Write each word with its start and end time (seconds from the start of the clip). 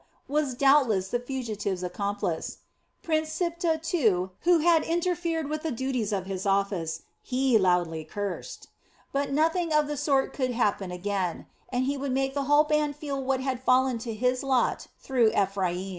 was 0.27 0.55
doubtless 0.55 1.09
the 1.09 1.19
fugitive's 1.19 1.83
accomplice. 1.83 2.57
Prince 3.03 3.29
Siptah, 3.31 3.77
too, 3.77 4.31
who 4.39 4.57
had 4.57 4.81
interfered 4.81 5.47
with 5.47 5.61
the 5.61 5.69
duties 5.71 6.11
of 6.11 6.25
his 6.25 6.43
office, 6.43 7.03
he 7.21 7.55
loudly 7.59 8.03
cursed. 8.03 8.67
But 9.11 9.31
nothing 9.31 9.71
of 9.71 9.85
the 9.85 9.95
sort 9.97 10.35
should 10.35 10.53
happen 10.53 10.89
again; 10.89 11.45
and 11.69 11.85
he 11.85 11.97
would 11.97 12.13
make 12.13 12.33
the 12.33 12.45
whole 12.49 12.63
band 12.63 12.95
feel 12.95 13.23
what 13.23 13.41
had 13.41 13.61
fallen 13.61 13.99
to 13.99 14.11
his 14.15 14.41
lot 14.41 14.87
through 14.97 15.31
Ephraim. 15.39 15.89